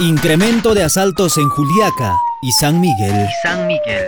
[0.00, 3.28] Incremento de asaltos en Juliaca y San Miguel.
[3.42, 4.06] San Miguel.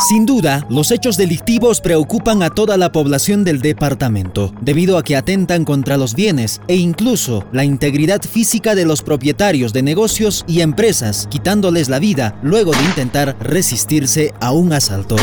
[0.00, 5.14] Sin duda, los hechos delictivos preocupan a toda la población del departamento, debido a que
[5.14, 10.62] atentan contra los bienes e incluso la integridad física de los propietarios de negocios y
[10.62, 15.14] empresas, quitándoles la vida luego de intentar resistirse a un asalto.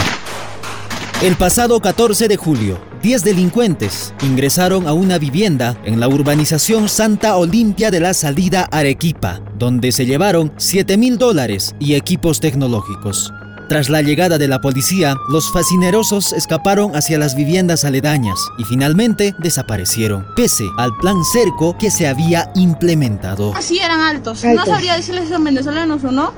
[1.22, 7.36] El pasado 14 de julio, 10 delincuentes ingresaron a una vivienda en la urbanización Santa
[7.38, 13.32] Olimpia de la Salida Arequipa, donde se llevaron 7 mil dólares y equipos tecnológicos.
[13.70, 19.36] Tras la llegada de la policía, los fascinerosos escaparon hacia las viviendas aledañas y finalmente
[19.38, 23.54] desaparecieron, pese al plan cerco que se había implementado.
[23.56, 24.44] Así eran altos.
[24.44, 26.34] No sabría decirles si son venezolanos o no,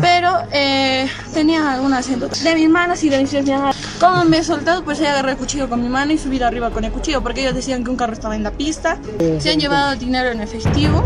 [0.00, 2.28] pero eh, tenían algún acento.
[2.28, 3.76] De mis manos y de mis hermanas.
[4.00, 6.70] Como me he soltado, pues he agarrado el cuchillo con mi mano y subir arriba
[6.70, 8.98] con el cuchillo, porque ellos decían que un carro estaba en la pista.
[9.38, 11.04] Se han llevado dinero en efectivo.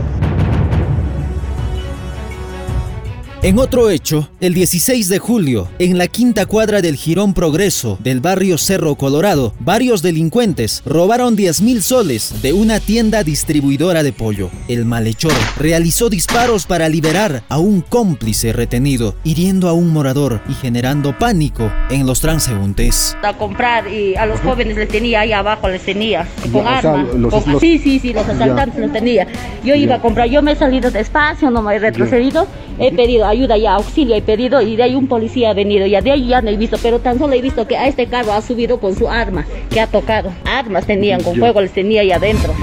[3.44, 8.20] En otro hecho, el 16 de julio, en la quinta cuadra del Girón Progreso del
[8.22, 14.48] barrio Cerro Colorado, varios delincuentes robaron 10 mil soles de una tienda distribuidora de pollo.
[14.66, 20.54] El malhechor realizó disparos para liberar a un cómplice retenido, hiriendo a un morador y
[20.54, 23.14] generando pánico en los transeúntes.
[23.22, 26.80] A comprar y a los jóvenes les tenía ahí abajo, les tenía con Ya, o
[26.80, 27.14] sea, armas.
[27.14, 29.26] los- con- los- sí, sí, sí, los asaltantes los tenía.
[29.62, 32.46] Yo iba a comprar, yo me he salido despacio, no me he retrocedido,
[32.78, 36.00] he pedido ayuda ya, auxilio he pedido y de ahí un policía ha venido, ya
[36.00, 38.32] de ahí ya no he visto, pero tan solo he visto que a este carro
[38.32, 40.32] ha subido con su arma, que ha tocado.
[40.44, 42.54] Armas tenían, con fuego les tenía ahí adentro.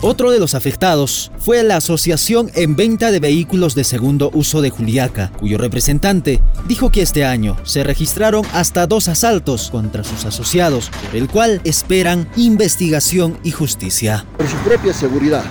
[0.00, 4.70] Otro de los afectados fue la Asociación en Venta de Vehículos de Segundo Uso de
[4.70, 10.90] Juliaca, cuyo representante dijo que este año se registraron hasta dos asaltos contra sus asociados,
[10.90, 14.24] por el cual esperan investigación y justicia.
[14.36, 15.44] Por su propia seguridad.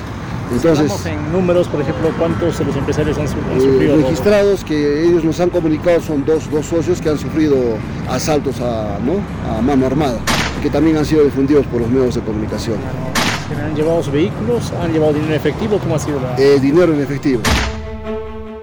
[0.52, 3.96] Entonces, en números, por ejemplo, ¿cuántos de los empresarios han, eh, sufrido?
[3.96, 4.08] robo?
[4.08, 7.58] registrados que ellos nos han comunicado son dos, dos socios que han sufrido
[8.10, 9.20] asaltos a, ¿no?
[9.52, 10.20] a mano armada,
[10.62, 12.78] que también han sido difundidos por los medios de comunicación.
[13.64, 14.72] ¿Han llevado sus vehículos?
[14.82, 15.80] ¿Han llevado dinero en efectivo?
[15.80, 16.36] ¿Cómo ha sido la...?
[16.38, 17.42] Eh, dinero en efectivo.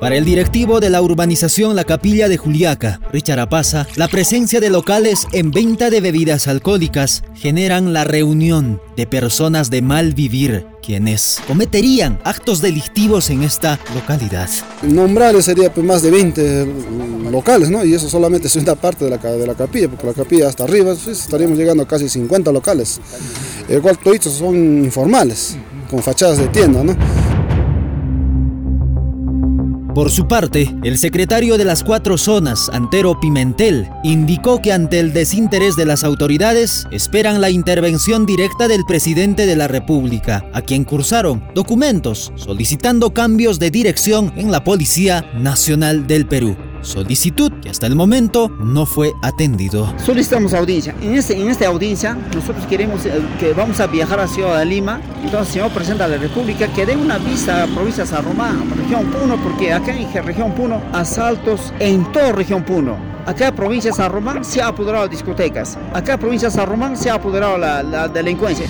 [0.05, 4.69] Para el directivo de la urbanización La Capilla de Juliaca, Richard Apaza, la presencia de
[4.69, 11.41] locales en venta de bebidas alcohólicas generan la reunión de personas de mal vivir, quienes
[11.49, 14.51] cometerían actos delictivos en esta localidad.
[14.83, 16.67] Nombrales sería pues, más de 20
[17.31, 17.83] locales, ¿no?
[17.83, 20.65] Y eso solamente es una parte de la, de la capilla, porque la capilla hasta
[20.65, 23.01] arriba estaríamos llegando a casi 50 locales,
[23.71, 25.57] el cual todos son informales,
[25.91, 26.95] con fachadas de tienda, ¿no?
[29.95, 35.13] Por su parte, el secretario de las cuatro zonas, Antero Pimentel, indicó que ante el
[35.13, 40.83] desinterés de las autoridades, esperan la intervención directa del presidente de la República, a quien
[40.83, 46.57] cursaron documentos solicitando cambios de dirección en la Policía Nacional del Perú.
[46.85, 49.93] Solicitud que hasta el momento no fue atendido.
[49.99, 50.95] Solicitamos audiencia.
[51.01, 54.65] En, este, en esta audiencia nosotros queremos eh, que vamos a viajar a Ciudad de
[54.67, 55.01] Lima.
[55.23, 59.07] Entonces, señor presidente de la República, que dé una vista a provincia San Román, región
[59.07, 62.97] Puno, porque acá en región Puno, asaltos en toda región Puno.
[63.27, 65.79] Acá provincia de San Román se ha apoderado discotecas.
[65.95, 68.67] Acá provincia de San Román se ha apoderado la delincuencia.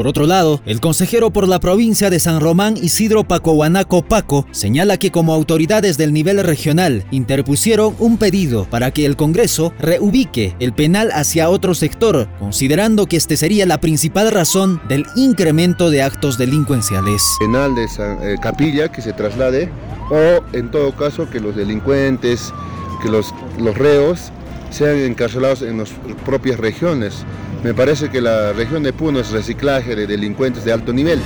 [0.00, 4.96] Por otro lado, el consejero por la provincia de San Román, Isidro Pacohuanaco Paco, señala
[4.96, 10.72] que como autoridades del nivel regional interpusieron un pedido para que el Congreso reubique el
[10.72, 16.38] penal hacia otro sector, considerando que este sería la principal razón del incremento de actos
[16.38, 17.36] delincuenciales.
[17.38, 19.68] penal de San- eh, Capilla que se traslade
[20.10, 22.54] o en todo caso que los delincuentes,
[23.02, 24.32] que los, los reos
[24.70, 25.90] sean encarcelados en las
[26.24, 27.24] propias regiones.
[27.62, 31.20] Me parece que la región de Puno es reciclaje de delincuentes de alto nivel.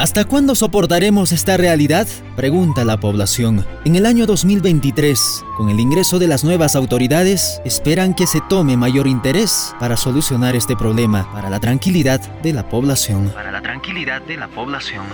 [0.00, 2.08] ¿Hasta cuándo soportaremos esta realidad?
[2.34, 3.66] Pregunta la población.
[3.84, 8.78] En el año 2023, con el ingreso de las nuevas autoridades, esperan que se tome
[8.78, 13.28] mayor interés para solucionar este problema para la tranquilidad de la población.
[13.34, 15.04] Para la tranquilidad de la población.